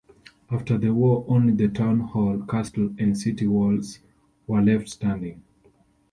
After 0.49 0.79
the 0.79 0.95
war 0.95 1.23
only 1.27 1.53
the 1.53 1.67
town 1.67 1.99
hall, 1.99 2.39
castle 2.39 2.89
and 2.97 3.15
city 3.15 3.45
walls 3.45 3.99
were 4.47 4.59
left 4.59 4.89
standing. 4.89 5.43